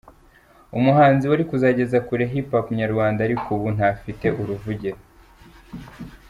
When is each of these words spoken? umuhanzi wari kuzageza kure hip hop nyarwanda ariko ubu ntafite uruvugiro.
umuhanzi 0.77 1.23
wari 1.27 1.43
kuzageza 1.49 1.97
kure 2.07 2.23
hip 2.31 2.47
hop 2.53 2.67
nyarwanda 2.79 3.19
ariko 3.27 3.47
ubu 3.57 3.67
ntafite 3.75 4.27
uruvugiro. 4.41 4.99